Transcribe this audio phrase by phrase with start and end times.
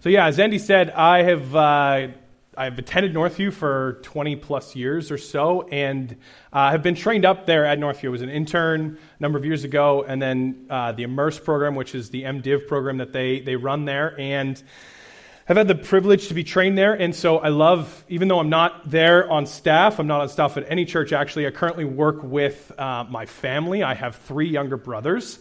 [0.00, 2.06] So yeah, as Andy said, I have uh,
[2.56, 6.14] I've attended Northview for 20 plus years or so, and
[6.52, 8.04] uh, have been trained up there at Northview.
[8.04, 11.74] I was an intern a number of years ago, and then uh, the Immerse program,
[11.74, 14.62] which is the MDiv program that they they run there, and
[15.46, 16.94] have had the privilege to be trained there.
[16.94, 20.56] And so I love, even though I'm not there on staff, I'm not on staff
[20.56, 21.12] at any church.
[21.12, 23.82] Actually, I currently work with uh, my family.
[23.82, 25.40] I have three younger brothers.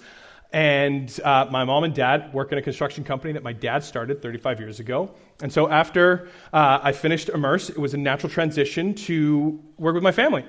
[0.54, 4.22] And uh, my mom and dad work in a construction company that my dad started
[4.22, 5.14] 35 years ago.
[5.42, 10.04] And so after uh, I finished Immerse, it was a natural transition to work with
[10.04, 10.46] my family.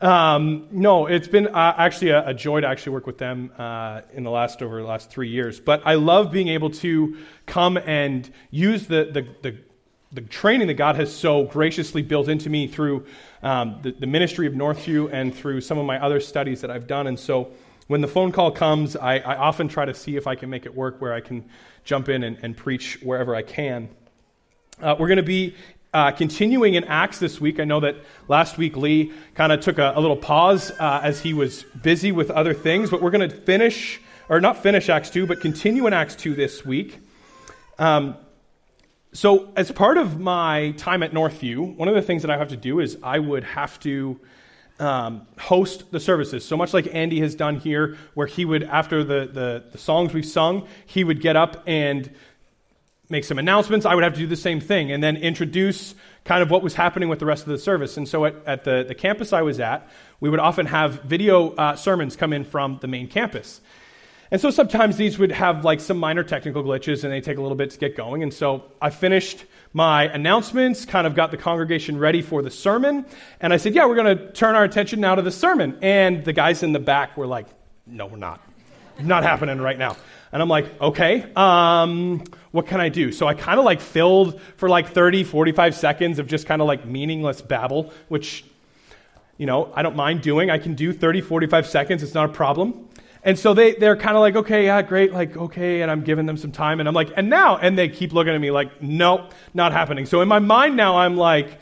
[0.00, 4.00] Um, no, it's been uh, actually a, a, joy to actually work with them uh,
[4.14, 5.60] in the last over the last three years.
[5.60, 9.58] But I love being able to come and use the, the, the,
[10.12, 13.04] the training that God has so graciously built into me through
[13.42, 16.86] um, the, the ministry of Northview and through some of my other studies that I've
[16.86, 17.06] done.
[17.06, 17.52] And so
[17.90, 20.64] when the phone call comes, I, I, often try to see if I can make
[20.64, 21.44] it work where I can
[21.82, 23.88] jump in and, and preach wherever I can.
[24.80, 25.56] Uh, we're going to be
[25.92, 27.58] uh, continuing in Acts this week.
[27.58, 27.96] I know that
[28.28, 32.12] last week Lee kind of took a, a, little pause uh, as he was busy
[32.12, 35.88] with other things, but we're going to finish, or not finish Acts 2, but continue
[35.88, 37.00] in Acts 2 this week.
[37.76, 38.16] Um,
[39.12, 42.50] so, as part of my time at Northview, one of the things that I have
[42.50, 44.20] to do is I would have to
[44.80, 46.44] um, host the services.
[46.44, 50.12] So much like Andy has done here, where he would, after the, the, the songs
[50.12, 52.10] we've sung, he would get up and
[53.08, 53.84] make some announcements.
[53.84, 56.74] I would have to do the same thing and then introduce kind of what was
[56.74, 57.96] happening with the rest of the service.
[57.96, 59.88] And so at, at the, the campus I was at,
[60.20, 63.60] we would often have video uh, sermons come in from the main campus.
[64.30, 67.42] And so sometimes these would have like some minor technical glitches and they take a
[67.42, 68.22] little bit to get going.
[68.22, 73.06] And so I finished my announcements, kind of got the congregation ready for the sermon.
[73.40, 75.78] And I said, Yeah, we're going to turn our attention now to the sermon.
[75.82, 77.46] And the guys in the back were like,
[77.86, 78.40] No, we're not.
[79.00, 79.96] Not happening right now.
[80.32, 82.22] And I'm like, okay, um,
[82.52, 83.10] what can I do?
[83.10, 86.68] So I kind of like filled for like 30, 45 seconds of just kind of
[86.68, 88.44] like meaningless babble, which,
[89.38, 90.50] you know, I don't mind doing.
[90.50, 92.02] I can do 30, 45 seconds.
[92.02, 92.88] It's not a problem.
[93.22, 96.26] And so they, they're kind of like, okay, yeah, great, like, okay, and I'm giving
[96.26, 98.82] them some time, and I'm like, and now, and they keep looking at me like,
[98.82, 100.06] nope, not happening.
[100.06, 101.58] So in my mind now, I'm like,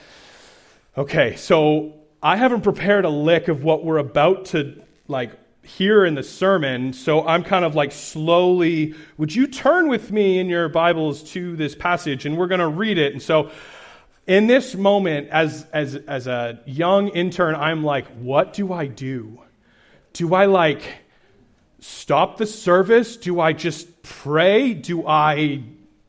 [0.96, 5.32] okay, so I haven't prepared a lick of what we're about to, like,
[5.64, 10.38] hear in the sermon, so I'm kind of like slowly, would you turn with me
[10.38, 13.12] in your Bibles to this passage, and we're going to read it.
[13.12, 13.50] And so
[14.26, 19.42] in this moment, as, as, as a young intern, I'm like, what do I do?
[20.14, 20.82] Do I like
[21.80, 23.16] stop the service?
[23.16, 24.74] Do I just pray?
[24.74, 25.62] Do I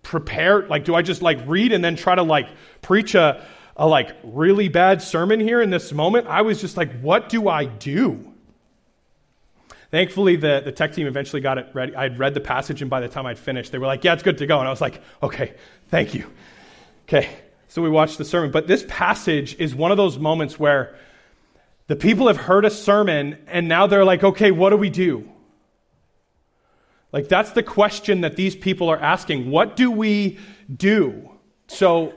[0.03, 0.67] prepare?
[0.67, 2.47] Like, do I just like read and then try to like
[2.81, 6.27] preach a, a like really bad sermon here in this moment?
[6.27, 8.25] I was just like, what do I do?
[9.91, 11.95] Thankfully, the, the tech team eventually got it ready.
[11.95, 14.21] I'd read the passage, and by the time I'd finished, they were like, yeah, it's
[14.21, 14.59] good to go.
[14.59, 15.55] And I was like, okay,
[15.87, 16.31] thank you.
[17.07, 17.27] Okay,
[17.69, 18.51] so we watched the sermon.
[18.51, 20.95] But this passage is one of those moments where
[21.87, 25.27] the people have heard a sermon, and now they're like, okay, what do we do?
[27.11, 29.49] Like, that's the question that these people are asking.
[29.49, 30.37] What do we
[30.75, 31.31] do?
[31.67, 32.13] So,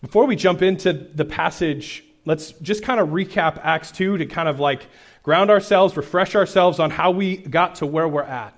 [0.00, 4.48] before we jump into the passage, let's just kind of recap Acts 2 to kind
[4.48, 4.86] of like
[5.22, 8.56] ground ourselves, refresh ourselves on how we got to where we're at.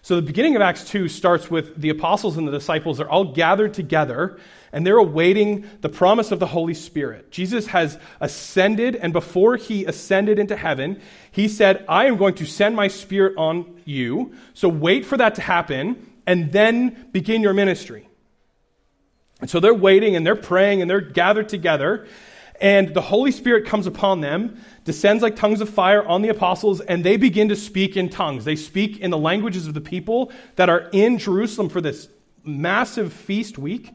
[0.00, 3.32] So, the beginning of Acts 2 starts with the apostles and the disciples are all
[3.32, 4.38] gathered together
[4.76, 7.30] and they're awaiting the promise of the Holy Spirit.
[7.30, 11.00] Jesus has ascended, and before he ascended into heaven,
[11.30, 14.34] he said, I am going to send my Spirit on you.
[14.52, 18.06] So wait for that to happen, and then begin your ministry.
[19.40, 22.06] And so they're waiting and they're praying and they're gathered together,
[22.60, 26.82] and the Holy Spirit comes upon them, descends like tongues of fire on the apostles,
[26.82, 28.44] and they begin to speak in tongues.
[28.44, 32.10] They speak in the languages of the people that are in Jerusalem for this
[32.44, 33.90] massive feast week.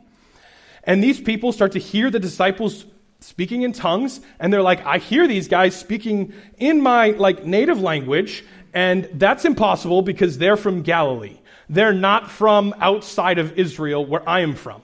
[0.83, 2.85] And these people start to hear the disciples
[3.19, 7.79] speaking in tongues, and they're like, I hear these guys speaking in my like native
[7.79, 8.43] language,
[8.73, 11.37] and that's impossible because they're from Galilee.
[11.69, 14.81] They're not from outside of Israel where I am from.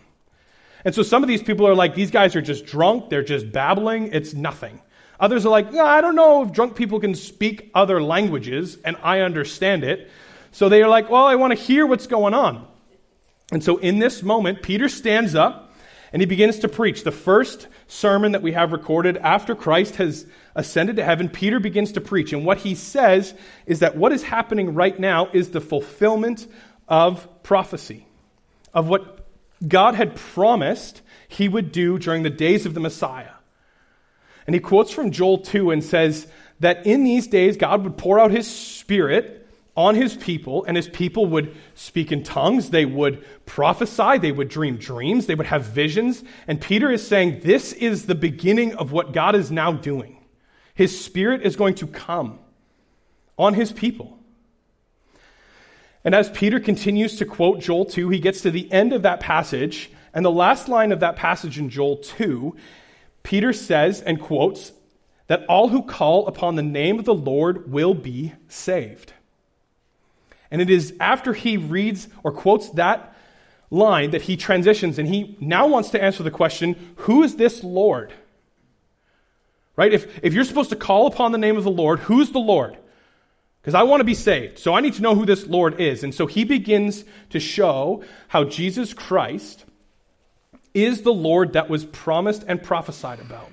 [0.85, 3.51] And so some of these people are like, these guys are just drunk, they're just
[3.51, 4.79] babbling, it's nothing.
[5.19, 9.21] Others are like, I don't know if drunk people can speak other languages, and I
[9.21, 10.11] understand it.
[10.51, 12.67] So they are like, well, I want to hear what's going on.
[13.51, 15.66] And so in this moment, Peter stands up
[16.17, 17.03] and he begins to preach.
[17.03, 20.25] The first sermon that we have recorded after Christ has
[20.55, 22.33] ascended to heaven, Peter begins to preach.
[22.33, 23.35] And what he says
[23.67, 26.47] is that what is happening right now is the fulfillment
[26.87, 28.07] of prophecy,
[28.73, 29.27] of what
[29.67, 33.35] God had promised he would do during the days of the Messiah.
[34.47, 36.25] And he quotes from Joel 2 and says
[36.61, 39.36] that in these days God would pour out his spirit
[39.77, 44.49] on his people, and his people would speak in tongues, they would prophesy, they would
[44.49, 46.23] dream dreams, they would have visions.
[46.47, 50.17] And Peter is saying, This is the beginning of what God is now doing.
[50.73, 52.39] His Spirit is going to come
[53.37, 54.17] on his people.
[56.03, 59.19] And as Peter continues to quote Joel 2, he gets to the end of that
[59.19, 62.55] passage, and the last line of that passage in Joel 2,
[63.21, 64.71] Peter says and quotes
[65.27, 69.13] that all who call upon the name of the Lord will be saved.
[70.51, 73.15] And it is after he reads or quotes that
[73.69, 77.63] line that he transitions and he now wants to answer the question who is this
[77.63, 78.13] Lord?
[79.75, 79.93] Right?
[79.93, 82.77] If, if you're supposed to call upon the name of the Lord, who's the Lord?
[83.61, 86.03] Because I want to be saved, so I need to know who this Lord is.
[86.03, 89.65] And so he begins to show how Jesus Christ
[90.73, 93.51] is the Lord that was promised and prophesied about.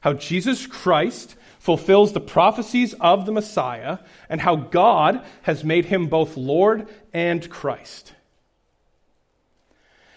[0.00, 1.36] How Jesus Christ
[1.70, 7.48] fulfills the prophecies of the Messiah, and how God has made him both Lord and
[7.48, 8.12] Christ.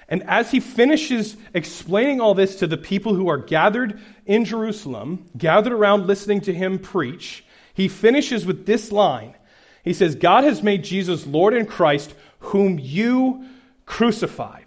[0.10, 5.30] And as he finishes explaining all this to the people who are gathered in Jerusalem,
[5.38, 7.46] gathered around listening to him preach,
[7.76, 9.36] he finishes with this line.
[9.84, 13.46] He says, God has made Jesus Lord and Christ, whom you
[13.86, 14.63] crucified.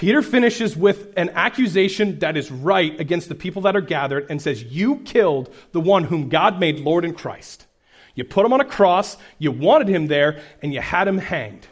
[0.00, 4.40] Peter finishes with an accusation that is right against the people that are gathered and
[4.40, 7.66] says, You killed the one whom God made Lord in Christ.
[8.14, 11.66] You put him on a cross, you wanted him there, and you had him hanged.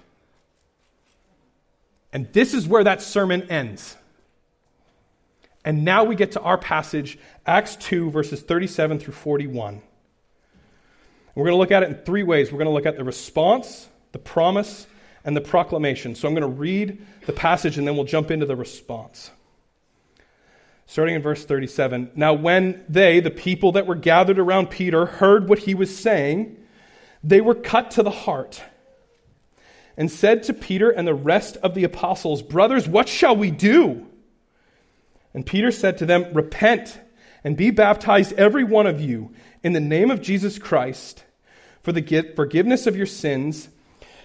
[2.13, 3.97] And this is where that sermon ends.
[5.65, 9.81] And now we get to our passage, Acts 2, verses 37 through 41.
[11.35, 12.53] We're going to look at it in three ways.
[12.53, 14.87] We're going to look at the response, the promise,
[15.29, 16.15] and the proclamation.
[16.15, 19.31] So I'm going to read the passage and then we'll jump into the response.
[20.87, 22.13] Starting in verse 37.
[22.15, 26.57] Now, when they, the people that were gathered around Peter, heard what he was saying,
[27.23, 28.63] they were cut to the heart
[29.99, 34.07] and said to Peter and the rest of the apostles, Brothers, what shall we do?
[35.35, 36.99] And Peter said to them, Repent
[37.45, 41.23] and be baptized, every one of you, in the name of Jesus Christ,
[41.83, 43.69] for the forgiveness of your sins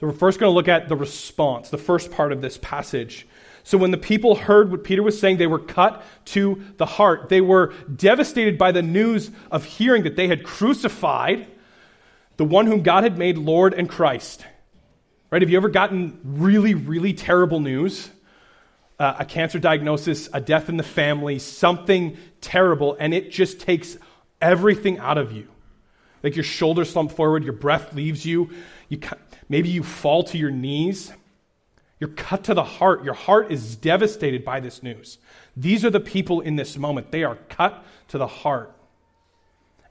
[0.00, 3.26] So we're first going to look at the response, the first part of this passage.
[3.64, 7.28] So when the people heard what Peter was saying, they were cut to the heart.
[7.28, 11.46] They were devastated by the news of hearing that they had crucified
[12.38, 14.46] the one whom God had made Lord and Christ.
[15.30, 15.42] Right?
[15.42, 18.08] Have you ever gotten really, really terrible news?
[18.98, 23.96] Uh, a cancer diagnosis, a death in the family, something terrible, and it just takes
[24.40, 25.46] everything out of you.
[26.22, 28.50] Like your shoulders slump forward, your breath leaves you.
[28.88, 28.98] You
[29.48, 31.12] Maybe you fall to your knees.
[32.00, 33.04] You're cut to the heart.
[33.04, 35.18] Your heart is devastated by this news.
[35.56, 37.10] These are the people in this moment.
[37.10, 38.74] They are cut to the heart.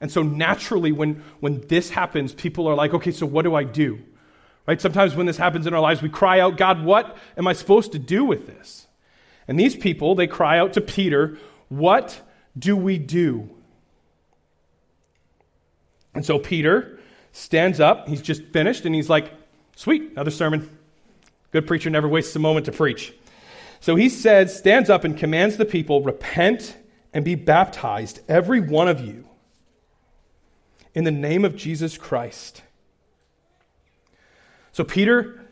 [0.00, 3.64] And so naturally, when, when this happens, people are like, okay, so what do I
[3.64, 3.98] do?
[4.66, 4.80] Right?
[4.80, 7.92] Sometimes when this happens in our lives, we cry out, God, what am I supposed
[7.92, 8.86] to do with this?
[9.48, 11.38] And these people, they cry out to Peter,
[11.68, 12.20] what
[12.56, 13.50] do we do?
[16.14, 16.98] And so Peter
[17.32, 18.08] stands up.
[18.08, 19.32] He's just finished, and he's like,
[19.78, 20.76] Sweet, another sermon.
[21.52, 23.14] Good preacher never wastes a moment to preach.
[23.78, 26.76] So he says, stands up and commands the people, repent
[27.14, 29.28] and be baptized, every one of you,
[30.94, 32.60] in the name of Jesus Christ.
[34.72, 35.46] So Peter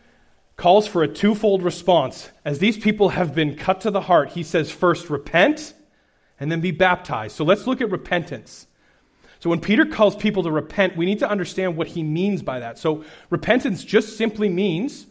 [0.57, 2.29] calls for a twofold response.
[2.45, 5.73] As these people have been cut to the heart, he says, first, repent
[6.41, 7.37] and then be baptized.
[7.37, 8.67] So let's look at repentance.
[9.41, 12.61] So when Peter calls people to repent, we need to understand what he means by
[12.61, 12.79] that.
[12.79, 15.07] So repentance just simply means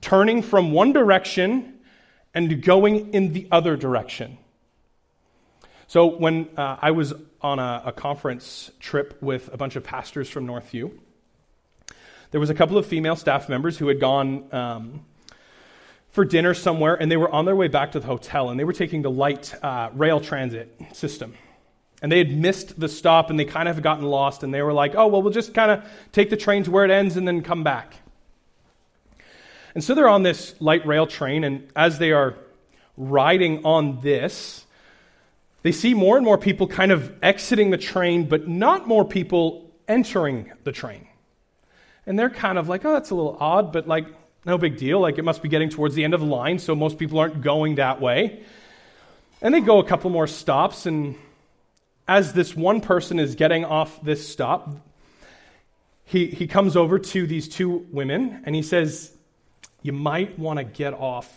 [0.00, 1.74] turning from one direction
[2.34, 4.38] and going in the other direction.
[5.88, 10.28] So when uh, I was on a, a, conference trip with a bunch of pastors
[10.28, 10.92] from Northview,
[12.32, 15.04] there was a couple of female staff members who had gone um,
[16.10, 18.64] for dinner somewhere, and they were on their way back to the hotel, and they
[18.64, 21.34] were taking the light uh, rail transit system.
[22.02, 24.72] And they had missed the stop and they kind of gotten lost and they were
[24.72, 27.26] like, oh, well, we'll just kind of take the train to where it ends and
[27.26, 27.94] then come back.
[29.74, 32.34] And so they're on this light rail train, and as they are
[32.96, 34.64] riding on this,
[35.62, 39.70] they see more and more people kind of exiting the train, but not more people
[39.86, 41.06] entering the train.
[42.06, 44.06] And they're kind of like, oh, that's a little odd, but like,
[44.46, 44.98] no big deal.
[44.98, 47.42] Like, it must be getting towards the end of the line, so most people aren't
[47.42, 48.44] going that way.
[49.42, 51.16] And they go a couple more stops, and
[52.08, 54.70] as this one person is getting off this stop,
[56.04, 59.12] he, he comes over to these two women and he says,
[59.82, 61.28] You might want to get off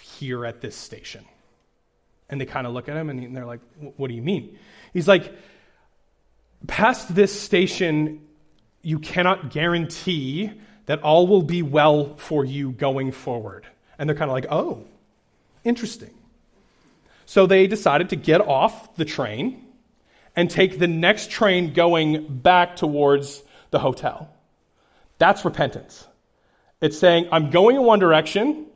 [0.00, 1.24] here at this station.
[2.28, 3.60] And they kind of look at him and they're like,
[3.96, 4.58] What do you mean?
[4.92, 5.32] He's like,
[6.66, 8.26] Past this station,
[8.82, 10.50] you cannot guarantee
[10.86, 13.64] that all will be well for you going forward.
[13.96, 14.84] And they're kind of like, Oh,
[15.62, 16.10] interesting.
[17.26, 19.65] So they decided to get off the train
[20.36, 24.30] and take the next train going back towards the hotel.
[25.18, 26.06] That's repentance.
[26.80, 28.66] It's saying, I'm going in one direction,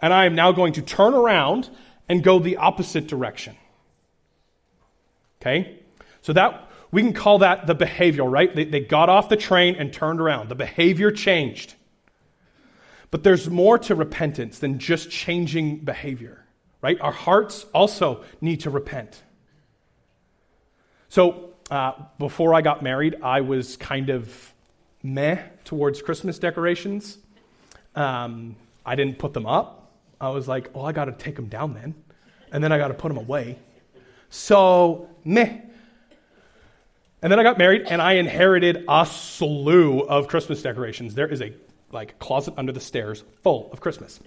[0.00, 1.68] and I am now going to turn around
[2.08, 3.56] and go the opposite direction.
[5.40, 5.80] Okay?
[6.22, 8.54] So that we can call that the behavioral, right?
[8.54, 10.48] They, they got off the train and turned around.
[10.48, 11.74] The behavior changed.
[13.10, 16.44] But there's more to repentance than just changing behavior,
[16.80, 16.98] right?
[17.00, 19.22] Our hearts also need to repent.
[21.08, 24.54] So, uh, before I got married, I was kind of
[25.02, 27.18] meh towards Christmas decorations.
[27.94, 29.90] Um, I didn't put them up.
[30.20, 31.94] I was like, oh, I got to take them down then,
[32.52, 33.58] and then I got to put them away.
[34.30, 35.60] So, meh.
[37.22, 41.14] And then I got married, and I inherited a slew of Christmas decorations.
[41.14, 41.54] There is a
[41.90, 44.20] like closet under the stairs full of Christmas.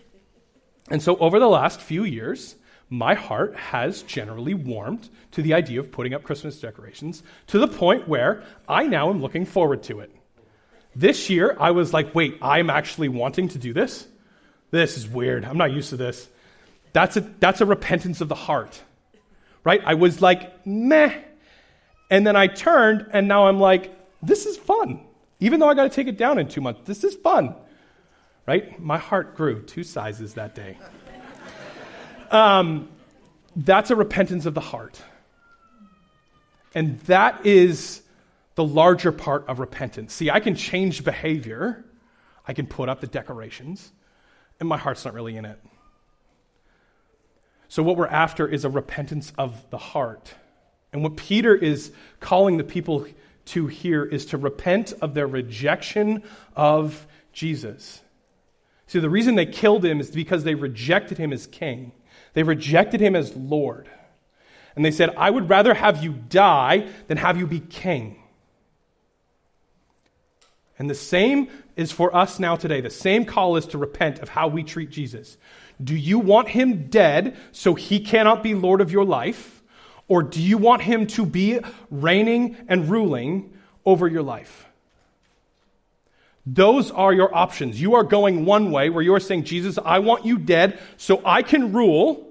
[0.90, 2.56] And so, over the last few years,
[2.92, 7.68] my heart has generally warmed to the idea of putting up Christmas decorations to the
[7.68, 10.14] point where I now am looking forward to it.
[10.94, 14.06] This year, I was like, wait, I'm actually wanting to do this?
[14.72, 15.46] This is weird.
[15.46, 16.28] I'm not used to this.
[16.92, 18.82] That's a, that's a repentance of the heart,
[19.64, 19.82] right?
[19.86, 21.18] I was like, meh.
[22.10, 25.00] And then I turned, and now I'm like, this is fun.
[25.40, 27.56] Even though I got to take it down in two months, this is fun,
[28.46, 28.78] right?
[28.82, 30.78] My heart grew two sizes that day.
[32.32, 32.90] Um,
[33.56, 35.02] that's a repentance of the heart.
[36.74, 38.02] And that is
[38.56, 40.14] the larger part of repentance.
[40.14, 41.84] See, I can change behavior,
[42.48, 43.92] I can put up the decorations,
[44.60, 45.60] and my heart's not really in it.
[47.68, 50.34] So, what we're after is a repentance of the heart.
[50.94, 53.08] And what Peter is calling the people
[53.46, 56.24] to here is to repent of their rejection
[56.56, 58.02] of Jesus.
[58.88, 61.94] See, the reason they killed him is because they rejected him as king.
[62.34, 63.90] They rejected him as Lord.
[64.76, 68.18] And they said, I would rather have you die than have you be king.
[70.80, 72.82] And the same is for us now today.
[72.82, 75.38] The same call is to repent of how we treat Jesus.
[75.84, 79.62] Do you want him dead so he cannot be Lord of your life?
[80.08, 81.60] Or do you want him to be
[81.90, 83.54] reigning and ruling
[83.86, 84.66] over your life?
[86.46, 87.80] Those are your options.
[87.80, 91.22] You are going one way where you are saying, Jesus, I want you dead so
[91.24, 92.28] I can rule.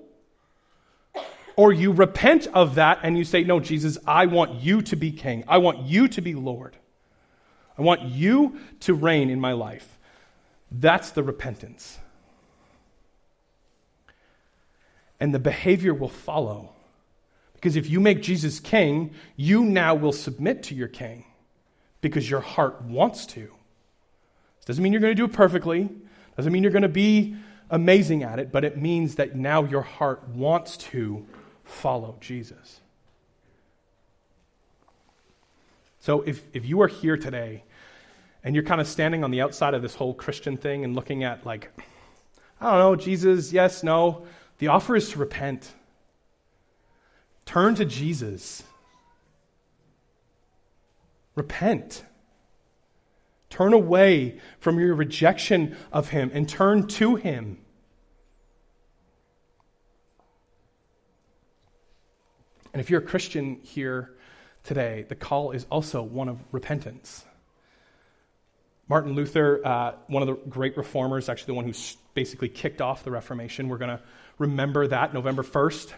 [1.56, 5.12] Or you repent of that and you say, No, Jesus, I want you to be
[5.12, 5.44] king.
[5.46, 6.76] I want you to be Lord.
[7.76, 9.98] I want you to reign in my life.
[10.70, 11.98] That's the repentance.
[15.18, 16.70] And the behavior will follow.
[17.54, 21.26] Because if you make Jesus king, you now will submit to your king
[22.00, 23.50] because your heart wants to.
[24.66, 25.88] Doesn't mean you're going to do it perfectly,
[26.36, 27.34] doesn't mean you're going to be
[27.70, 31.26] amazing at it, but it means that now your heart wants to
[31.64, 32.80] follow Jesus.
[36.00, 37.62] So if, if you are here today
[38.42, 41.24] and you're kind of standing on the outside of this whole Christian thing and looking
[41.24, 41.70] at, like,
[42.60, 44.26] I don't know, Jesus, yes, no,
[44.58, 45.72] the offer is to repent.
[47.44, 48.62] Turn to Jesus.
[51.34, 52.04] Repent.
[53.50, 57.58] Turn away from your rejection of Him and turn to Him.
[62.72, 64.14] And if you're a Christian here
[64.62, 67.24] today, the call is also one of repentance.
[68.88, 71.72] Martin Luther, uh, one of the great reformers, actually the one who
[72.14, 74.02] basically kicked off the Reformation, we're going to
[74.38, 75.92] remember that November 1st.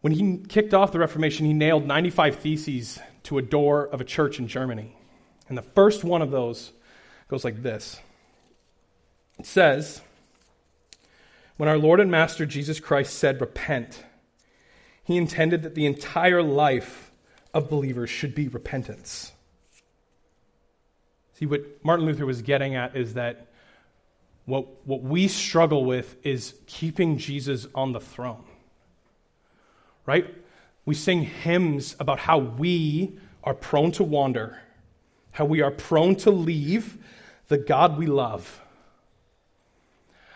[0.00, 4.04] When he kicked off the Reformation, he nailed 95 theses to a door of a
[4.04, 4.96] church in Germany.
[5.48, 6.72] And the first one of those
[7.28, 8.00] goes like this
[9.38, 10.00] It says,
[11.56, 14.04] When our Lord and Master Jesus Christ said, Repent,
[15.04, 17.10] he intended that the entire life
[17.54, 19.32] of believers should be repentance.
[21.34, 23.48] See, what Martin Luther was getting at is that
[24.46, 28.44] what, what we struggle with is keeping Jesus on the throne
[30.06, 30.32] right?
[30.86, 34.58] We sing hymns about how we are prone to wander,
[35.32, 36.96] how we are prone to leave
[37.48, 38.62] the God we love.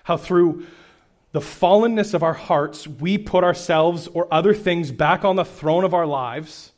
[0.05, 0.67] How through
[1.33, 5.85] the fallenness of our hearts, we put ourselves or other things back on the throne
[5.85, 6.73] of our lives,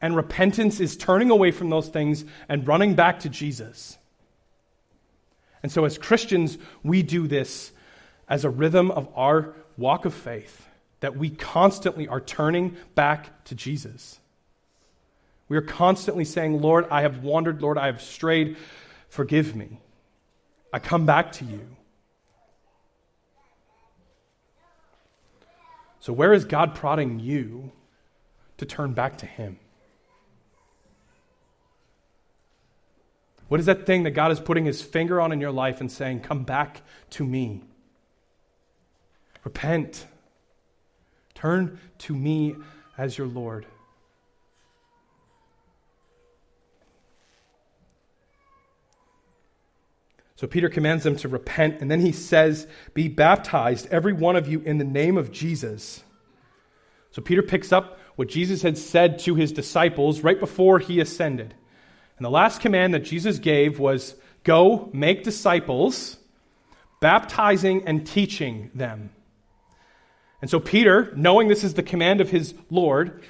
[0.00, 3.96] and repentance is turning away from those things and running back to Jesus.
[5.62, 7.70] And so, as Christians, we do this
[8.28, 10.66] as a rhythm of our walk of faith,
[11.02, 14.20] that we constantly are turning back to Jesus.
[15.48, 18.56] We are constantly saying, Lord, I have wandered, Lord, I have strayed,
[19.08, 19.80] forgive me.
[20.72, 21.66] I come back to you.
[25.98, 27.72] So, where is God prodding you
[28.58, 29.58] to turn back to Him?
[33.48, 35.90] What is that thing that God is putting His finger on in your life and
[35.90, 37.64] saying, Come back to me?
[39.42, 40.06] Repent.
[41.42, 42.54] Turn to me
[42.96, 43.66] as your Lord.
[50.36, 54.46] So Peter commands them to repent, and then he says, Be baptized, every one of
[54.46, 56.04] you, in the name of Jesus.
[57.10, 61.56] So Peter picks up what Jesus had said to his disciples right before he ascended.
[62.18, 66.18] And the last command that Jesus gave was go make disciples,
[67.00, 69.10] baptizing and teaching them.
[70.42, 73.22] And so Peter, knowing this is the command of his Lord,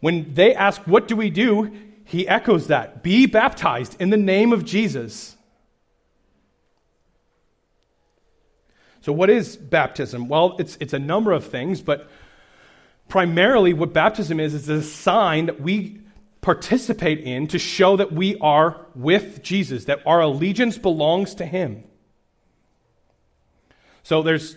[0.00, 1.72] when they ask, What do we do?
[2.04, 5.36] he echoes that Be baptized in the name of Jesus.
[9.00, 10.28] So, what is baptism?
[10.28, 12.10] Well, it's, it's a number of things, but
[13.08, 16.00] primarily what baptism is is a sign that we
[16.42, 21.84] participate in to show that we are with Jesus, that our allegiance belongs to Him.
[24.02, 24.56] So, there's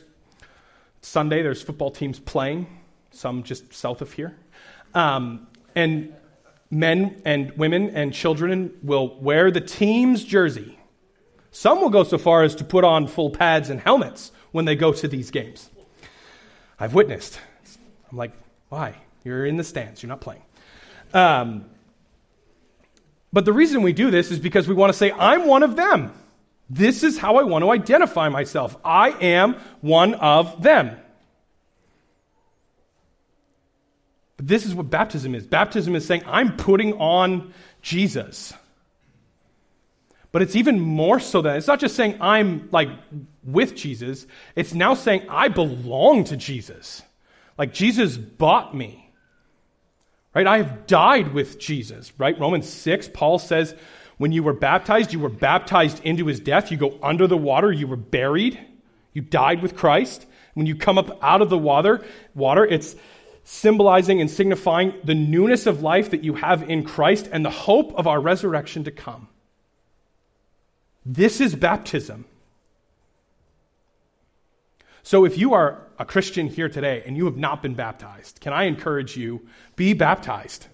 [1.04, 2.66] Sunday, there's football teams playing,
[3.12, 4.36] some just south of here.
[4.94, 6.16] Um, and
[6.72, 10.80] men and women and children will wear the team's jersey.
[11.52, 14.76] Some will go so far as to put on full pads and helmets when they
[14.76, 15.70] go to these games.
[16.80, 17.40] I've witnessed.
[18.10, 18.32] I'm like,
[18.70, 18.96] why?
[19.26, 20.42] You're in the stands, you're not playing.
[21.14, 21.66] Um,
[23.34, 25.76] but the reason we do this is because we want to say, I'm one of
[25.76, 26.14] them.
[26.70, 28.76] This is how I want to identify myself.
[28.84, 30.98] I am one of them.
[34.38, 35.46] But this is what baptism is.
[35.46, 38.54] Baptism is saying, I'm putting on Jesus.
[40.32, 42.90] But it's even more so than it's not just saying I'm like
[43.44, 47.04] with Jesus, it's now saying I belong to Jesus.
[47.58, 49.12] Like Jesus bought me.
[50.34, 50.48] Right?
[50.48, 52.40] I have died with Jesus, right?
[52.40, 53.76] Romans 6, Paul says,
[54.24, 56.72] when you were baptized, you were baptized into his death.
[56.72, 58.58] You go under the water, you were buried.
[59.12, 60.26] You died with Christ.
[60.54, 62.96] When you come up out of the water, water, it's
[63.44, 67.94] symbolizing and signifying the newness of life that you have in Christ and the hope
[67.96, 69.28] of our resurrection to come.
[71.06, 72.24] This is baptism.
[75.02, 78.54] So if you are a Christian here today and you have not been baptized, can
[78.54, 80.68] I encourage you be baptized?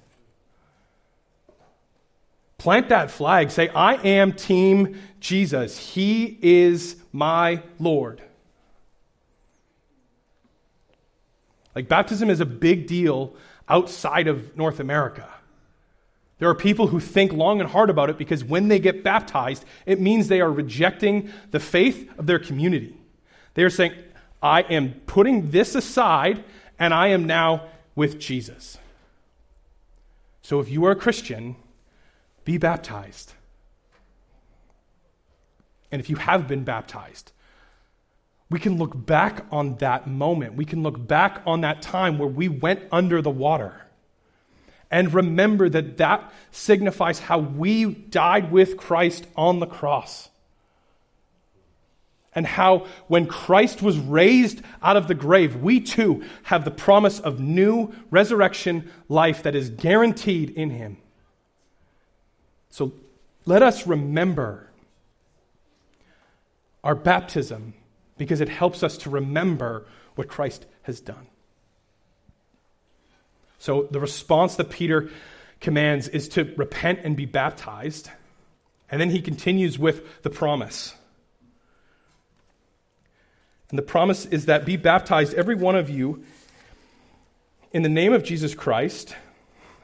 [2.59, 3.49] Plant that flag.
[3.49, 5.77] Say, I am Team Jesus.
[5.77, 8.21] He is my Lord.
[11.73, 13.33] Like, baptism is a big deal
[13.67, 15.27] outside of North America.
[16.39, 19.63] There are people who think long and hard about it because when they get baptized,
[19.85, 22.95] it means they are rejecting the faith of their community.
[23.53, 23.93] They are saying,
[24.41, 26.43] I am putting this aside
[26.77, 28.77] and I am now with Jesus.
[30.41, 31.55] So if you are a Christian,
[32.49, 33.31] be baptized.
[35.91, 37.31] And if you have been baptized,
[38.49, 40.55] we can look back on that moment.
[40.55, 43.85] We can look back on that time where we went under the water
[44.89, 50.29] and remember that that signifies how we died with Christ on the cross.
[52.33, 57.19] And how, when Christ was raised out of the grave, we too have the promise
[57.19, 60.97] of new resurrection life that is guaranteed in Him.
[62.69, 62.93] So
[63.45, 64.69] let us remember
[66.84, 67.73] our baptism
[68.17, 71.27] because it helps us to remember what Christ has done.
[73.58, 75.10] So the response that Peter
[75.60, 78.10] commands is to repent and be baptized.
[78.89, 80.95] And then he continues with the promise.
[83.69, 86.23] And the promise is that be baptized, every one of you,
[87.71, 89.15] in the name of Jesus Christ,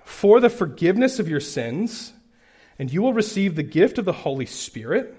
[0.04, 2.14] for the forgiveness of your sins,
[2.78, 5.16] and you will receive the gift of the Holy Spirit.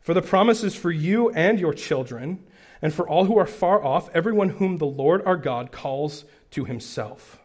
[0.00, 2.44] For the promise is for you and your children,
[2.80, 6.64] and for all who are far off, everyone whom the Lord our God calls to
[6.64, 7.38] himself.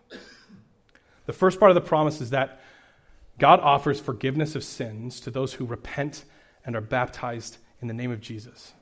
[1.27, 2.59] The first part of the promise is that
[3.37, 6.25] God offers forgiveness of sins to those who repent
[6.65, 8.73] and are baptized in the name of Jesus.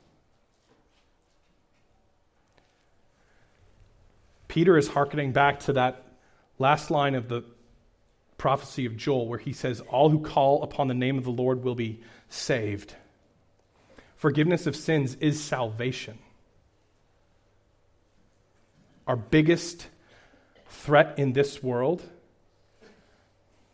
[4.48, 6.04] Peter is hearkening back to that
[6.60, 7.44] last line of the
[8.38, 11.64] prophecy of Joel, where he says, All who call upon the name of the Lord
[11.64, 12.96] will be saved.
[14.16, 16.18] Forgiveness of sins is salvation.
[19.08, 19.88] Our biggest
[20.68, 22.04] threat in this world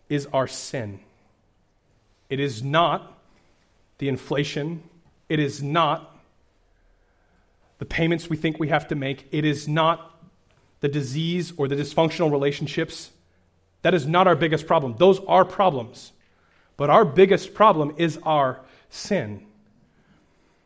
[0.10, 1.00] is our sin.
[2.30, 3.18] It is not
[3.98, 4.84] the inflation,
[5.30, 6.18] it is not
[7.78, 10.22] the payments we think we have to make, it is not
[10.82, 13.12] the disease or the dysfunctional relationships.
[13.82, 14.96] That is not our biggest problem.
[14.98, 16.12] Those are problems.
[16.78, 19.46] But our biggest problem is our sin.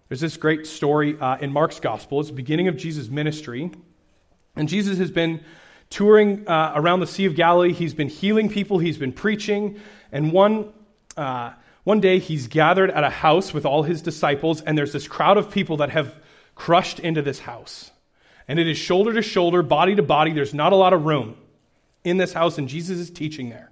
[0.08, 2.19] There's this great story uh, in Mark's gospel.
[2.19, 3.71] It's the beginning of Jesus' ministry.
[4.56, 5.43] And Jesus has been
[5.89, 7.73] touring uh, around the Sea of Galilee.
[7.73, 9.80] He's been healing people, he's been preaching.
[10.12, 10.71] And one,
[11.17, 15.08] uh, one day he's gathered at a house with all his disciples, and there's this
[15.08, 16.15] crowd of people that have
[16.54, 17.91] crushed into this house.
[18.47, 20.32] And it is shoulder to shoulder, body to body.
[20.32, 21.36] There's not a lot of room
[22.05, 23.71] in this house, and Jesus is teaching there.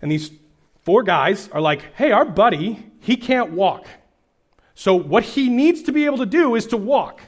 [0.00, 0.30] And these
[0.82, 3.86] four guys are like, hey, our buddy, he can't walk.
[4.74, 7.20] So what he needs to be able to do is to walk.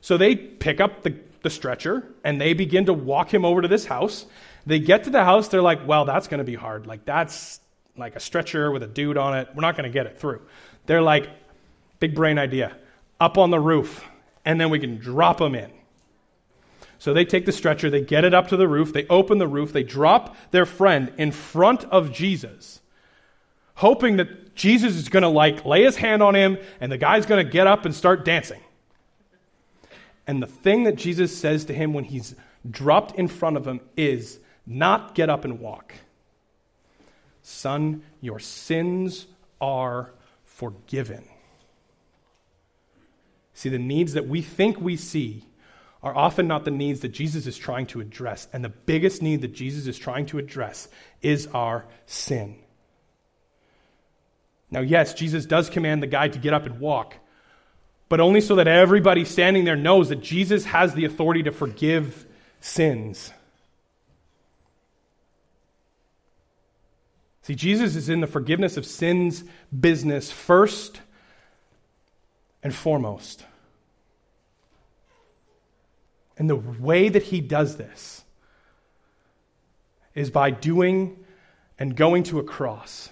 [0.00, 3.68] So they pick up the, the stretcher and they begin to walk him over to
[3.68, 4.26] this house.
[4.66, 6.86] They get to the house, they're like, well, that's going to be hard.
[6.86, 7.60] Like, that's
[7.96, 9.48] like a stretcher with a dude on it.
[9.54, 10.42] We're not going to get it through.
[10.86, 11.28] They're like,
[11.98, 12.76] big brain idea,
[13.20, 14.04] up on the roof
[14.44, 15.70] and then we can drop them in.
[17.06, 19.46] So they take the stretcher, they get it up to the roof, they open the
[19.46, 22.80] roof, they drop their friend in front of Jesus,
[23.76, 27.24] hoping that Jesus is going to like lay his hand on him and the guy's
[27.24, 28.60] going to get up and start dancing.
[30.26, 32.34] And the thing that Jesus says to him when he's
[32.68, 35.94] dropped in front of him is not get up and walk.
[37.40, 39.28] Son, your sins
[39.60, 40.10] are
[40.42, 41.24] forgiven.
[43.54, 45.44] See, the needs that we think we see
[46.02, 48.48] are often not the needs that Jesus is trying to address.
[48.52, 50.88] And the biggest need that Jesus is trying to address
[51.22, 52.56] is our sin.
[54.70, 57.14] Now, yes, Jesus does command the guy to get up and walk,
[58.08, 62.26] but only so that everybody standing there knows that Jesus has the authority to forgive
[62.60, 63.32] sins.
[67.42, 69.44] See, Jesus is in the forgiveness of sins
[69.78, 71.00] business first
[72.60, 73.44] and foremost.
[76.38, 78.24] And the way that he does this
[80.14, 81.24] is by doing
[81.78, 83.10] and going to a cross.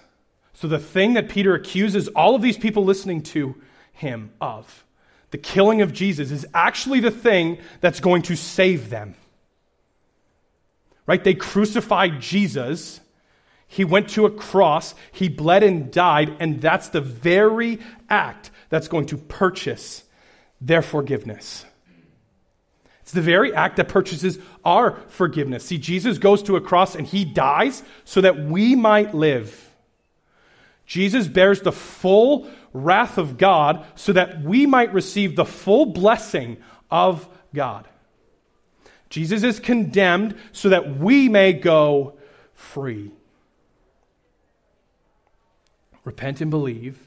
[0.54, 3.56] So, the thing that Peter accuses all of these people listening to
[3.92, 4.84] him of,
[5.30, 9.14] the killing of Jesus, is actually the thing that's going to save them.
[11.06, 11.22] Right?
[11.22, 13.00] They crucified Jesus.
[13.66, 18.88] He went to a cross, he bled and died, and that's the very act that's
[18.88, 20.04] going to purchase
[20.60, 21.66] their forgiveness.
[23.04, 25.66] It's the very act that purchases our forgiveness.
[25.66, 29.70] See, Jesus goes to a cross and he dies so that we might live.
[30.86, 36.56] Jesus bears the full wrath of God so that we might receive the full blessing
[36.90, 37.86] of God.
[39.10, 42.14] Jesus is condemned so that we may go
[42.54, 43.10] free.
[46.04, 46.98] Repent and believe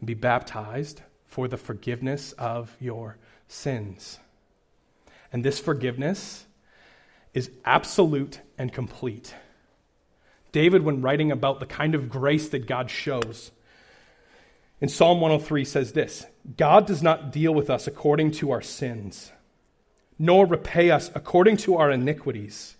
[0.00, 3.16] and be baptized for the forgiveness of your
[3.46, 4.18] sins.
[5.32, 6.44] And this forgiveness
[7.32, 9.34] is absolute and complete.
[10.52, 13.50] David, when writing about the kind of grace that God shows,
[14.80, 19.32] in Psalm 103 says this God does not deal with us according to our sins,
[20.18, 22.76] nor repay us according to our iniquities.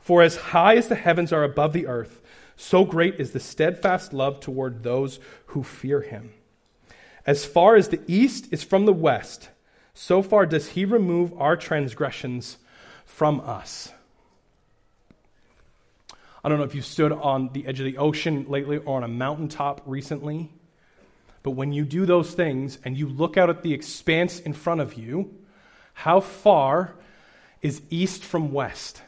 [0.00, 2.20] For as high as the heavens are above the earth,
[2.56, 6.32] so great is the steadfast love toward those who fear him.
[7.26, 9.50] As far as the east is from the west,
[10.00, 12.56] so far does he remove our transgressions
[13.04, 13.90] from us.
[16.44, 19.02] I don't know if you stood on the edge of the ocean lately or on
[19.02, 20.52] a mountaintop recently,
[21.42, 24.80] but when you do those things and you look out at the expanse in front
[24.80, 25.34] of you,
[25.94, 26.94] how far
[27.60, 29.02] is east from west?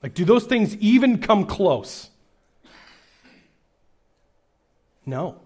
[0.00, 2.08] Like, do those things even come close?
[5.04, 5.40] No.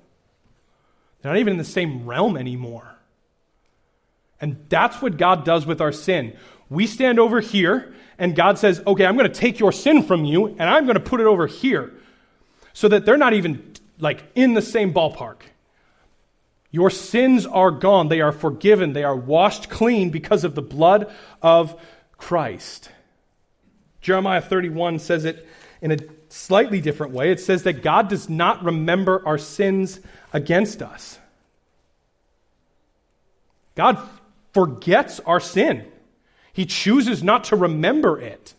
[1.20, 2.94] They're not even in the same realm anymore.
[4.40, 6.36] And that's what God does with our sin.
[6.70, 10.24] We stand over here, and God says, Okay, I'm going to take your sin from
[10.24, 11.92] you, and I'm going to put it over here.
[12.72, 15.40] So that they're not even like in the same ballpark.
[16.70, 18.08] Your sins are gone.
[18.08, 18.92] They are forgiven.
[18.92, 21.80] They are washed clean because of the blood of
[22.18, 22.90] Christ.
[24.00, 25.48] Jeremiah 31 says it
[25.80, 25.96] in a
[26.28, 27.30] slightly different way.
[27.30, 30.00] It says that God does not remember our sins
[30.32, 31.18] against us.
[33.74, 33.98] God
[34.52, 35.86] forgets our sin.
[36.52, 38.54] He chooses not to remember it.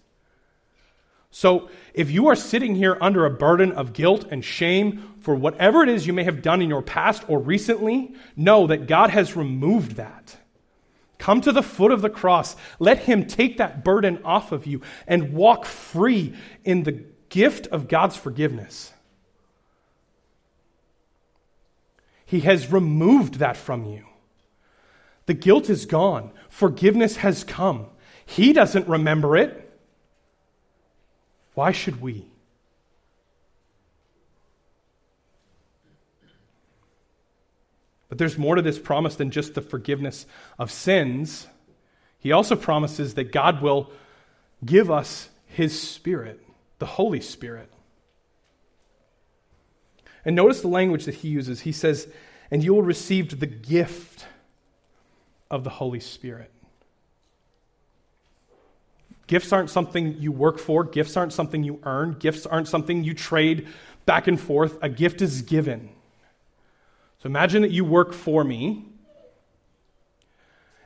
[1.32, 5.84] So, if you are sitting here under a burden of guilt and shame for whatever
[5.84, 9.36] it is you may have done in your past or recently, know that God has
[9.36, 10.38] removed that.
[11.17, 12.55] Come to the foot of the cross.
[12.79, 17.87] Let Him take that burden off of you and walk free in the gift of
[17.87, 18.91] God's forgiveness.
[22.25, 24.05] He has removed that from you.
[25.25, 26.31] The guilt is gone.
[26.49, 27.87] Forgiveness has come.
[28.25, 29.65] He doesn't remember it.
[31.53, 32.25] Why should we?
[38.09, 40.25] But there's more to this promise than just the forgiveness
[40.57, 41.47] of sins.
[42.19, 43.91] He also promises that God will
[44.65, 46.43] give us His Spirit,
[46.79, 47.69] the Holy Spirit.
[50.25, 51.61] And notice the language that he uses.
[51.61, 52.07] He says,
[52.49, 54.25] And you will receive the gift
[55.51, 56.51] of the Holy Spirit.
[59.27, 63.13] Gifts aren't something you work for, gifts aren't something you earn, gifts aren't something you
[63.13, 63.67] trade
[64.07, 64.77] back and forth.
[64.81, 65.89] A gift is given.
[67.21, 68.85] So imagine that you work for me,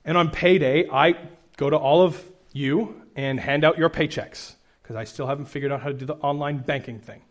[0.03, 1.15] and on payday, I
[1.56, 5.72] go to all of you and hand out your paychecks because I still haven't figured
[5.72, 7.22] out how to do the online banking thing.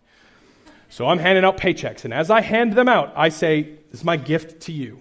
[0.88, 4.04] So I'm handing out paychecks, and as I hand them out, I say, This is
[4.04, 5.00] my gift to you.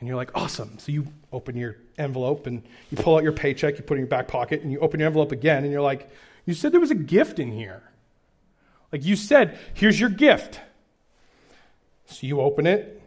[0.00, 0.78] And you're like, Awesome.
[0.78, 4.00] So you open your envelope and you pull out your paycheck, you put it in
[4.02, 6.10] your back pocket, and you open your envelope again, and you're like,
[6.44, 7.82] You said there was a gift in here.
[8.92, 10.60] Like you said, Here's your gift.
[12.06, 13.02] So you open it,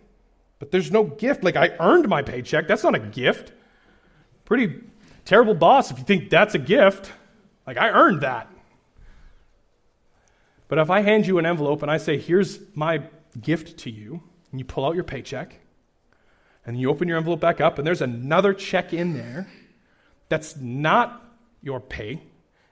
[0.59, 1.43] but there's no gift.
[1.43, 2.67] Like I earned my paycheck.
[2.67, 3.51] That's not a gift.
[4.45, 4.81] Pretty
[5.25, 7.11] terrible boss if you think that's a gift.
[7.67, 8.49] Like I earned that.
[10.69, 13.03] But if I hand you an envelope and I say, here's my
[13.39, 15.59] gift to you, and you pull out your paycheck,
[16.65, 19.47] and you open your envelope back up, and there's another check in there
[20.29, 21.23] that's not
[21.61, 22.21] your pay,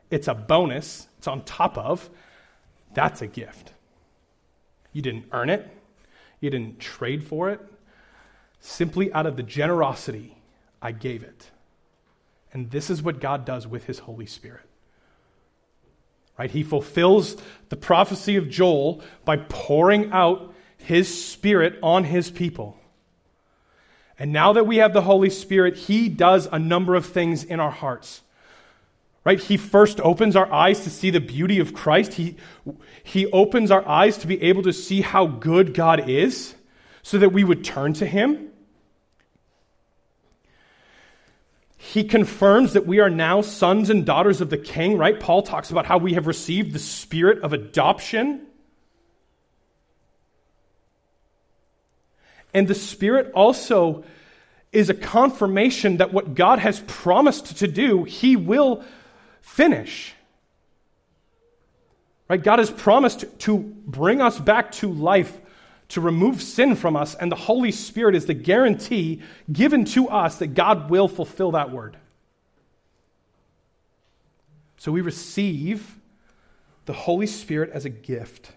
[0.10, 2.10] it's a bonus, it's on top of,
[2.94, 3.74] that's a gift.
[4.92, 5.70] You didn't earn it,
[6.40, 7.62] you didn't trade for it.
[8.60, 10.38] Simply out of the generosity,
[10.82, 11.52] I gave it.
[12.52, 14.66] And this is what God does with his Holy Spirit.
[16.38, 16.52] Right?
[16.52, 17.38] He fulfills
[17.70, 22.78] the prophecy of Joel by pouring out his spirit on his people.
[24.20, 27.60] And now that we have the Holy Spirit, he does a number of things in
[27.60, 28.22] our hearts.
[29.26, 29.40] Right?
[29.40, 32.14] He first opens our eyes to see the beauty of Christ.
[32.14, 32.36] He,
[33.04, 36.54] he opens our eyes to be able to see how good God is
[37.02, 38.50] so that we would turn to Him.
[41.92, 45.20] He confirms that we are now sons and daughters of the King, right?
[45.20, 48.42] Paul talks about how we have received the spirit of adoption.
[52.56, 54.04] And the Spirit also
[54.72, 58.84] is a confirmation that what God has promised to do, He will
[59.42, 60.14] finish.
[62.28, 62.42] Right?
[62.42, 65.38] God has promised to bring us back to life,
[65.96, 70.40] to remove sin from us, and the Holy Spirit is the guarantee given to us
[70.40, 71.96] that God will fulfill that word.
[74.76, 75.96] So we receive
[76.86, 78.52] the Holy Spirit as a gift.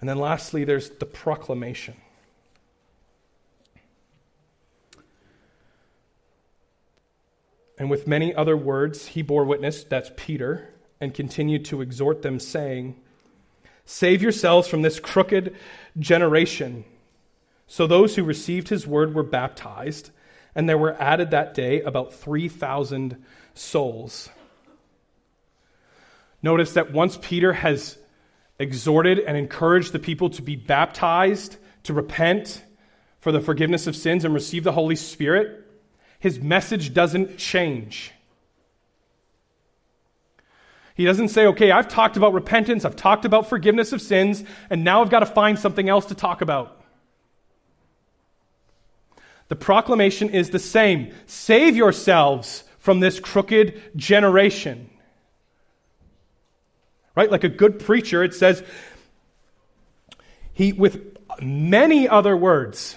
[0.00, 1.96] And then lastly, there's the proclamation.
[7.76, 10.70] And with many other words, he bore witness, that's Peter,
[11.02, 12.94] and continued to exhort them, saying,
[13.84, 15.56] Save yourselves from this crooked
[15.98, 16.84] generation.
[17.66, 20.10] So those who received his word were baptized,
[20.54, 24.28] and there were added that day about 3,000 souls.
[26.40, 27.98] Notice that once Peter has
[28.60, 32.62] exhorted and encouraged the people to be baptized, to repent
[33.18, 35.66] for the forgiveness of sins, and receive the Holy Spirit,
[36.20, 38.12] his message doesn't change.
[40.94, 44.84] He doesn't say, okay, I've talked about repentance, I've talked about forgiveness of sins, and
[44.84, 46.80] now I've got to find something else to talk about.
[49.48, 54.90] The proclamation is the same save yourselves from this crooked generation.
[57.14, 57.30] Right?
[57.30, 58.62] Like a good preacher, it says,
[60.52, 62.96] he, with many other words,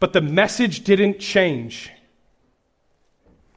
[0.00, 1.90] but the message didn't change.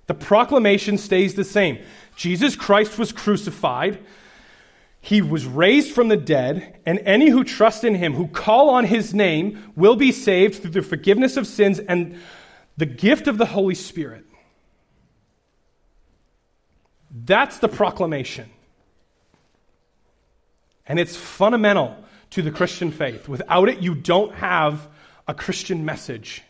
[0.07, 1.79] The proclamation stays the same.
[2.15, 3.99] Jesus Christ was crucified.
[5.01, 8.85] He was raised from the dead, and any who trust in him, who call on
[8.85, 12.19] his name, will be saved through the forgiveness of sins and
[12.77, 14.25] the gift of the Holy Spirit.
[17.11, 18.49] That's the proclamation.
[20.87, 21.95] And it's fundamental
[22.31, 23.29] to the Christian faith.
[23.29, 24.87] Without it, you don't have
[25.27, 26.43] a Christian message.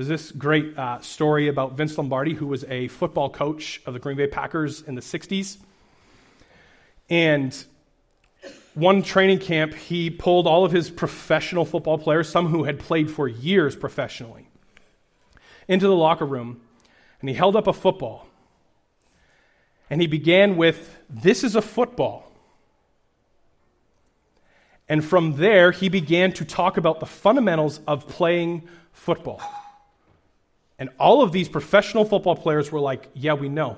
[0.00, 4.00] There's this great uh, story about Vince Lombardi, who was a football coach of the
[4.00, 5.58] Green Bay Packers in the 60s.
[7.10, 7.54] And
[8.72, 13.10] one training camp, he pulled all of his professional football players, some who had played
[13.10, 14.48] for years professionally,
[15.68, 16.62] into the locker room,
[17.20, 18.26] and he held up a football.
[19.90, 22.32] And he began with, This is a football.
[24.88, 29.42] And from there, he began to talk about the fundamentals of playing football.
[30.80, 33.76] And all of these professional football players were like, Yeah, we know.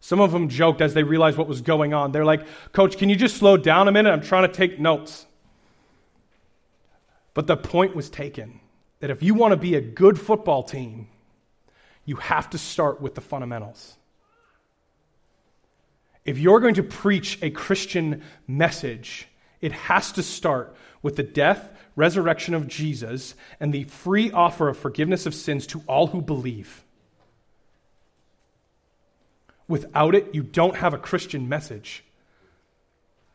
[0.00, 2.10] Some of them joked as they realized what was going on.
[2.10, 4.10] They're like, Coach, can you just slow down a minute?
[4.10, 5.26] I'm trying to take notes.
[7.34, 8.60] But the point was taken
[9.00, 11.08] that if you want to be a good football team,
[12.06, 13.96] you have to start with the fundamentals.
[16.24, 19.28] If you're going to preach a Christian message,
[19.60, 24.78] it has to start with the death, resurrection of Jesus, and the free offer of
[24.78, 26.84] forgiveness of sins to all who believe.
[29.68, 32.04] Without it, you don't have a Christian message.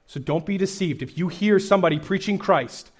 [0.07, 1.01] So don't be deceived.
[1.01, 2.91] If you hear somebody preaching Christ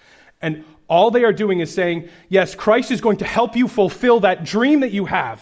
[0.42, 4.22] and all they are doing is saying, Yes, Christ is going to help you fulfill
[4.22, 5.42] that dream that you have,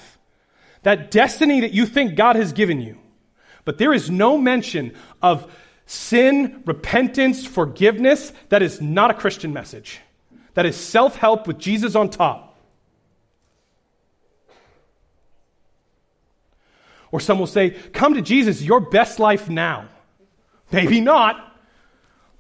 [0.84, 2.98] that destiny that you think God has given you.
[3.66, 5.52] But there is no mention of
[5.86, 10.00] sin, repentance, forgiveness, that is not a Christian message.
[10.54, 12.58] That is self help with Jesus on top.
[17.12, 19.88] Or some will say, Come to Jesus, your best life now.
[20.72, 21.56] Maybe not.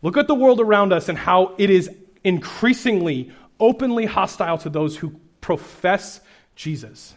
[0.01, 1.89] Look at the world around us and how it is
[2.23, 6.19] increasingly openly hostile to those who profess
[6.56, 7.13] Jesus.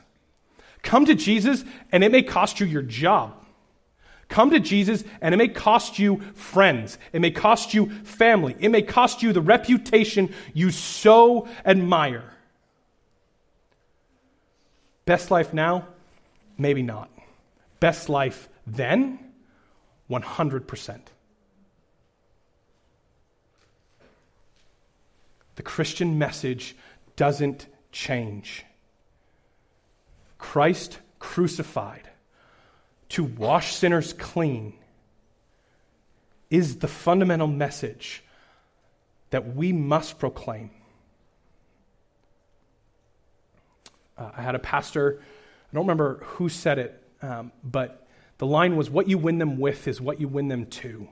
[0.83, 3.43] Come to Jesus, and it may cost you your job.
[4.29, 6.99] Come to Jesus, and it may cost you friends.
[7.13, 8.57] It may cost you family.
[8.59, 12.25] It may cost you the reputation you so admire.
[15.05, 15.87] Best life now?
[16.59, 17.09] Maybe not.
[17.79, 19.21] Best life then?
[20.11, 21.01] 100%.
[25.55, 26.77] The Christian message
[27.15, 28.65] doesn't change.
[30.39, 32.11] Christ crucified
[33.11, 34.75] to wash sinners clean
[36.51, 38.23] is the fundamental message
[39.31, 40.71] that we must proclaim.
[44.17, 48.07] Uh, I had a pastor, I don't remember who said it, um, but
[48.39, 51.09] the line was, What you win them with is what you win them to.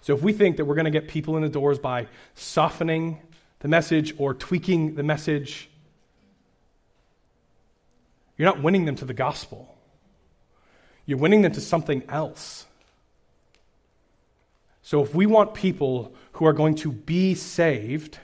[0.00, 3.20] So if we think that we're going to get people in the doors by softening
[3.60, 5.70] the message or tweaking the message,
[8.36, 9.73] you're not winning them to the gospel.
[11.06, 12.66] You're winning them to something else.
[14.82, 18.18] So, if we want people who are going to be saved,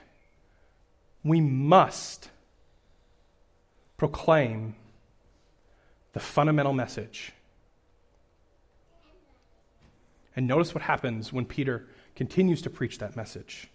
[1.25, 2.29] we must
[3.97, 4.75] proclaim
[6.13, 7.33] the fundamental message.
[10.37, 13.69] And notice what happens when Peter continues to preach that message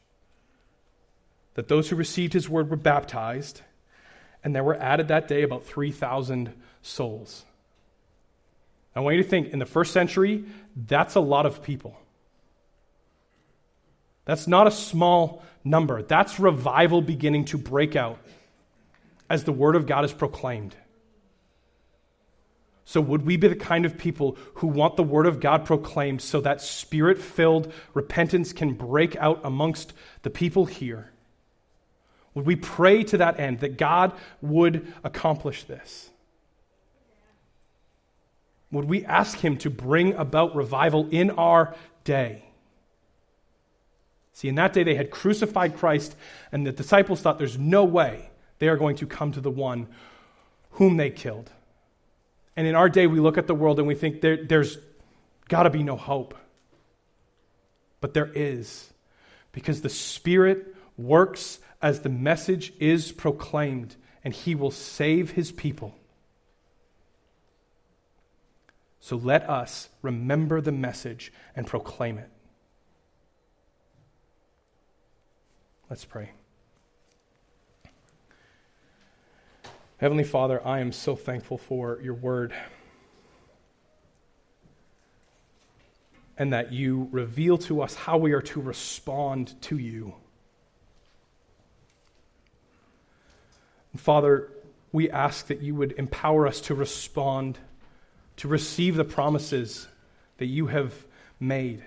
[1.55, 3.61] that those who received his word were baptized,
[4.43, 7.45] and there were added that day about 3,000 souls.
[8.95, 11.97] I want you to think in the first century, that's a lot of people.
[14.23, 16.01] That's not a small number.
[16.01, 18.19] That's revival beginning to break out
[19.29, 20.75] as the word of God is proclaimed.
[22.87, 26.21] So, would we be the kind of people who want the word of God proclaimed
[26.21, 31.11] so that spirit filled repentance can break out amongst the people here?
[32.35, 36.11] Would we pray to that end that God would accomplish this?
[38.71, 42.45] Would we ask Him to bring about revival in our day?
[44.33, 46.15] See, in that day they had crucified Christ,
[46.51, 49.87] and the disciples thought there's no way they are going to come to the one
[50.71, 51.49] whom they killed.
[52.55, 54.77] And in our day, we look at the world and we think there, there's
[55.49, 56.35] got to be no hope.
[58.01, 58.93] But there is,
[59.51, 65.95] because the Spirit works as the message is proclaimed, and He will save His people.
[69.05, 72.27] So let us remember the message and proclaim it.
[75.91, 76.31] Let's pray.
[79.97, 82.51] Heavenly Father, I am so thankful for your word
[86.35, 90.15] and that you reveal to us how we are to respond to you.
[93.97, 94.49] Father,
[94.91, 97.59] we ask that you would empower us to respond,
[98.37, 99.87] to receive the promises
[100.37, 100.93] that you have
[101.39, 101.83] made.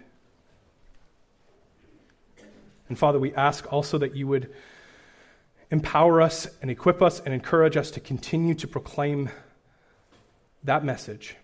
[2.88, 4.52] And Father, we ask also that you would
[5.70, 9.28] empower us and equip us and encourage us to continue to proclaim
[10.64, 11.36] that message.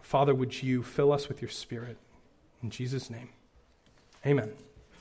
[0.00, 1.98] Father, would you fill us with your Spirit?
[2.62, 3.28] In Jesus' name,
[4.24, 4.52] amen.